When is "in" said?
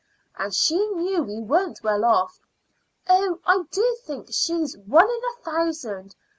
5.07-5.21